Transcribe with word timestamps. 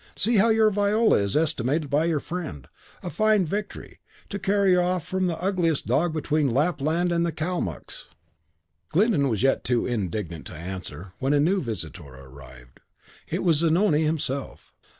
"See 0.15 0.37
how 0.37 0.49
your 0.49 0.71
Viola 0.71 1.17
is 1.17 1.37
estimated 1.37 1.87
by 1.91 2.05
your 2.05 2.19
friend. 2.19 2.67
A 3.03 3.11
fine 3.11 3.45
victory, 3.45 3.99
to 4.29 4.39
carry 4.39 4.73
her 4.73 4.81
off 4.81 5.05
from 5.05 5.27
the 5.27 5.37
ugliest 5.37 5.85
dog 5.85 6.11
between 6.11 6.49
Lapland 6.49 7.11
and 7.11 7.23
the 7.23 7.31
Calmucks." 7.31 8.07
Glyndon 8.89 9.29
was 9.29 9.43
yet 9.43 9.63
too 9.63 9.85
indignant 9.85 10.47
to 10.47 10.55
answer, 10.55 11.13
when 11.19 11.33
a 11.33 11.39
new 11.39 11.61
visitor 11.61 12.01
arrived. 12.07 12.79
It 13.27 13.43
was 13.43 13.57
Zanoni 13.57 14.03
himself. 14.03 14.73